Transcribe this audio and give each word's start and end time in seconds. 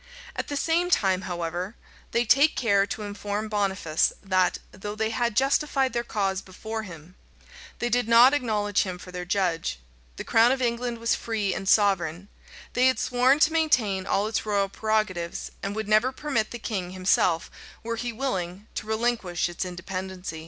[*] 0.21 0.35
At 0.35 0.47
the 0.47 0.57
same 0.57 0.89
time, 0.89 1.21
however, 1.29 1.75
they 2.09 2.25
take 2.25 2.55
care 2.55 2.87
to 2.87 3.03
inform 3.03 3.49
Boniface, 3.49 4.11
that, 4.23 4.57
though 4.71 4.95
they 4.95 5.11
had 5.11 5.35
justified 5.37 5.93
their 5.93 6.03
cause 6.03 6.41
before 6.41 6.81
him, 6.81 7.13
they 7.77 7.87
did 7.87 8.07
not 8.07 8.33
acknowledge 8.33 8.81
him 8.81 8.97
for 8.97 9.11
their 9.11 9.25
judge: 9.25 9.77
the 10.15 10.23
crown 10.23 10.51
of 10.51 10.59
England 10.59 10.97
was 10.97 11.13
free 11.13 11.53
and 11.53 11.69
sovereign: 11.69 12.29
they 12.73 12.87
had 12.87 12.97
sworn 12.97 13.37
to 13.41 13.53
maintain 13.53 14.07
all 14.07 14.25
its 14.25 14.43
royal 14.43 14.69
prerogatives, 14.69 15.51
and 15.61 15.75
would 15.75 15.87
never 15.87 16.11
permit 16.11 16.49
the 16.49 16.57
king 16.57 16.89
himself, 16.93 17.51
were 17.83 17.95
he 17.95 18.11
willing, 18.11 18.65
to 18.73 18.87
relinquish 18.87 19.49
its 19.49 19.63
independency. 19.63 20.39